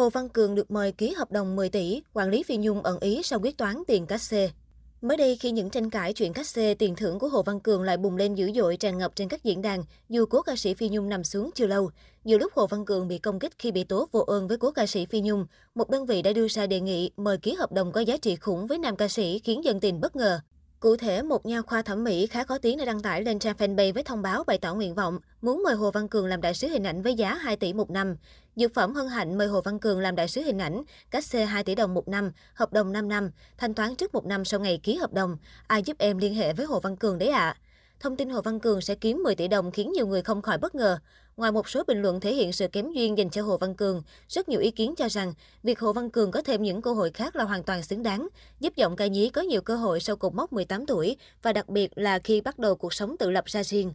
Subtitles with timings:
[0.00, 2.98] Hồ Văn Cường được mời ký hợp đồng 10 tỷ, quản lý Phi Nhung ẩn
[3.00, 4.50] ý sau quyết toán tiền cát xê.
[5.02, 7.82] Mới đây, khi những tranh cãi chuyện cát xê tiền thưởng của Hồ Văn Cường
[7.82, 10.74] lại bùng lên dữ dội tràn ngập trên các diễn đàn, dù cố ca sĩ
[10.74, 11.90] Phi Nhung nằm xuống chưa lâu.
[12.24, 14.70] Nhiều lúc Hồ Văn Cường bị công kích khi bị tố vô ơn với cố
[14.70, 17.72] ca sĩ Phi Nhung, một đơn vị đã đưa ra đề nghị mời ký hợp
[17.72, 20.40] đồng có giá trị khủng với nam ca sĩ khiến dân tình bất ngờ.
[20.80, 23.56] Cụ thể, một nha khoa thẩm mỹ khá có tiếng đã đăng tải lên trang
[23.58, 26.54] fanpage với thông báo bày tỏ nguyện vọng muốn mời Hồ Văn Cường làm đại
[26.54, 28.16] sứ hình ảnh với giá 2 tỷ một năm.
[28.56, 31.44] Dược phẩm Hân Hạnh mời Hồ Văn Cường làm đại sứ hình ảnh, cách xe
[31.44, 34.60] 2 tỷ đồng một năm, hợp đồng 5 năm, thanh toán trước một năm sau
[34.60, 35.36] ngày ký hợp đồng.
[35.66, 37.40] Ai giúp em liên hệ với Hồ Văn Cường đấy ạ?
[37.40, 37.56] À?
[38.00, 40.58] Thông tin Hồ Văn Cường sẽ kiếm 10 tỷ đồng khiến nhiều người không khỏi
[40.58, 40.98] bất ngờ.
[41.40, 44.02] Ngoài một số bình luận thể hiện sự kém duyên dành cho Hồ Văn Cường,
[44.28, 47.10] rất nhiều ý kiến cho rằng việc Hồ Văn Cường có thêm những cơ hội
[47.10, 48.28] khác là hoàn toàn xứng đáng,
[48.60, 51.68] giúp giọng ca nhí có nhiều cơ hội sau cột mốc 18 tuổi và đặc
[51.68, 53.92] biệt là khi bắt đầu cuộc sống tự lập ra riêng.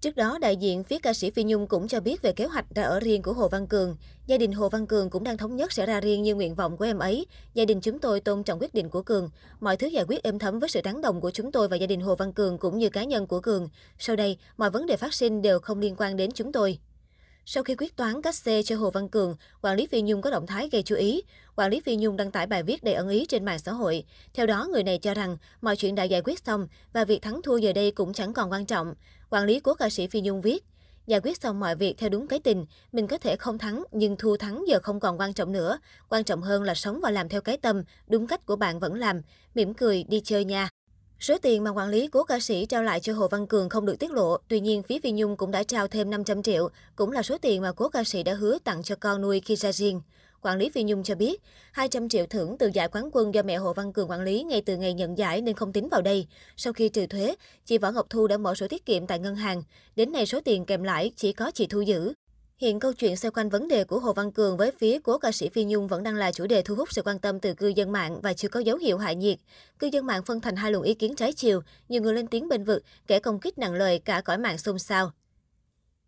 [0.00, 2.64] Trước đó, đại diện phía ca sĩ Phi Nhung cũng cho biết về kế hoạch
[2.74, 3.96] ra ở riêng của Hồ Văn Cường.
[4.26, 6.76] Gia đình Hồ Văn Cường cũng đang thống nhất sẽ ra riêng như nguyện vọng
[6.76, 7.26] của em ấy.
[7.54, 9.30] Gia đình chúng tôi tôn trọng quyết định của Cường.
[9.60, 11.86] Mọi thứ giải quyết êm thấm với sự tán đồng của chúng tôi và gia
[11.86, 13.68] đình Hồ Văn Cường cũng như cá nhân của Cường.
[13.98, 16.78] Sau đây, mọi vấn đề phát sinh đều không liên quan đến chúng tôi.
[17.48, 20.30] Sau khi quyết toán cách xe cho Hồ Văn Cường, quản lý Phi Nhung có
[20.30, 21.22] động thái gây chú ý.
[21.56, 24.04] Quản lý Phi Nhung đăng tải bài viết đầy ẩn ý trên mạng xã hội.
[24.34, 27.42] Theo đó, người này cho rằng mọi chuyện đã giải quyết xong và việc thắng
[27.42, 28.94] thua giờ đây cũng chẳng còn quan trọng.
[29.30, 30.64] Quản lý của ca sĩ Phi Nhung viết,
[31.06, 34.16] giải quyết xong mọi việc theo đúng cái tình, mình có thể không thắng nhưng
[34.16, 35.78] thua thắng giờ không còn quan trọng nữa.
[36.08, 38.94] Quan trọng hơn là sống và làm theo cái tâm, đúng cách của bạn vẫn
[38.94, 39.20] làm.
[39.54, 40.68] Mỉm cười đi chơi nha.
[41.20, 43.86] Số tiền mà quản lý cố ca sĩ trao lại cho Hồ Văn Cường không
[43.86, 47.12] được tiết lộ, tuy nhiên phía Phi Nhung cũng đã trao thêm 500 triệu, cũng
[47.12, 49.72] là số tiền mà cố ca sĩ đã hứa tặng cho con nuôi khi ra
[49.72, 50.00] riêng.
[50.42, 53.56] Quản lý Phi Nhung cho biết, 200 triệu thưởng từ giải quán quân do mẹ
[53.56, 56.26] Hồ Văn Cường quản lý ngay từ ngày nhận giải nên không tính vào đây.
[56.56, 59.36] Sau khi trừ thuế, chị Võ Ngọc Thu đã mở sổ tiết kiệm tại ngân
[59.36, 59.62] hàng.
[59.96, 62.12] Đến nay số tiền kèm lãi chỉ có chị Thu giữ.
[62.60, 65.32] Hiện câu chuyện xoay quanh vấn đề của Hồ Văn Cường với phía của ca
[65.32, 67.68] sĩ Phi Nhung vẫn đang là chủ đề thu hút sự quan tâm từ cư
[67.68, 69.38] dân mạng và chưa có dấu hiệu hạ nhiệt.
[69.78, 72.48] Cư dân mạng phân thành hai luồng ý kiến trái chiều, nhiều người lên tiếng
[72.48, 75.10] bên vực, kẻ công kích nặng lời cả cõi mạng xôn xao.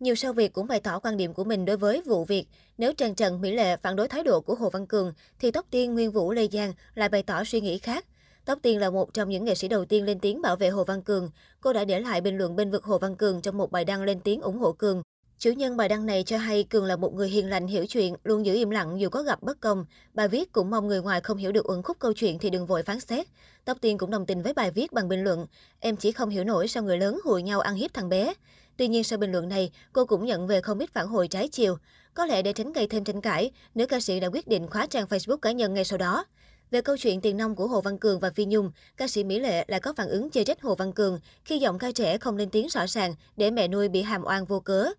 [0.00, 2.46] Nhiều sao Việt cũng bày tỏ quan điểm của mình đối với vụ việc.
[2.78, 5.66] Nếu Trần Trần, Mỹ Lệ phản đối thái độ của Hồ Văn Cường, thì Tóc
[5.70, 8.06] Tiên, Nguyên Vũ, Lê Giang lại bày tỏ suy nghĩ khác.
[8.44, 10.84] Tóc Tiên là một trong những nghệ sĩ đầu tiên lên tiếng bảo vệ Hồ
[10.84, 11.30] Văn Cường.
[11.60, 14.02] Cô đã để lại bình luận bên vực Hồ Văn Cường trong một bài đăng
[14.02, 15.02] lên tiếng ủng hộ Cường.
[15.40, 18.14] Chủ nhân bài đăng này cho hay Cường là một người hiền lành hiểu chuyện,
[18.24, 19.84] luôn giữ im lặng dù có gặp bất công.
[20.14, 22.66] Bài viết cũng mong người ngoài không hiểu được uẩn khúc câu chuyện thì đừng
[22.66, 23.26] vội phán xét.
[23.64, 25.46] Tóc Tiên cũng đồng tình với bài viết bằng bình luận,
[25.78, 28.34] em chỉ không hiểu nổi sao người lớn hùi nhau ăn hiếp thằng bé.
[28.76, 31.48] Tuy nhiên sau bình luận này, cô cũng nhận về không ít phản hồi trái
[31.48, 31.76] chiều.
[32.14, 34.86] Có lẽ để tránh gây thêm tranh cãi, nữ ca sĩ đã quyết định khóa
[34.86, 36.24] trang Facebook cá nhân ngay sau đó.
[36.70, 39.38] Về câu chuyện tiền nông của Hồ Văn Cường và Phi Nhung, ca sĩ Mỹ
[39.38, 42.36] Lệ lại có phản ứng chê trách Hồ Văn Cường khi giọng ca trẻ không
[42.36, 44.90] lên tiếng rõ ràng để mẹ nuôi bị hàm oan vô cớ.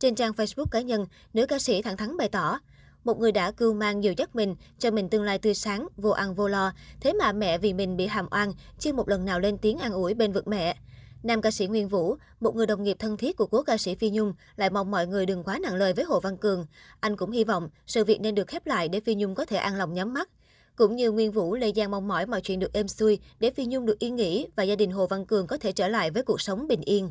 [0.00, 2.58] Trên trang Facebook cá nhân, nữ ca sĩ thẳng thắn bày tỏ,
[3.04, 6.10] một người đã cưu mang nhiều giấc mình, cho mình tương lai tươi sáng, vô
[6.10, 6.72] ăn vô lo.
[7.00, 9.92] Thế mà mẹ vì mình bị hàm oan, chưa một lần nào lên tiếng an
[9.92, 10.76] ủi bên vực mẹ.
[11.22, 13.94] Nam ca sĩ Nguyên Vũ, một người đồng nghiệp thân thiết của cố ca sĩ
[13.94, 16.66] Phi Nhung, lại mong mọi người đừng quá nặng lời với Hồ Văn Cường.
[17.00, 19.56] Anh cũng hy vọng sự việc nên được khép lại để Phi Nhung có thể
[19.56, 20.28] an lòng nhắm mắt.
[20.76, 23.66] Cũng như Nguyên Vũ, Lê Giang mong mỏi mọi chuyện được êm xuôi để Phi
[23.66, 26.22] Nhung được yên nghỉ và gia đình Hồ Văn Cường có thể trở lại với
[26.22, 27.10] cuộc sống bình yên.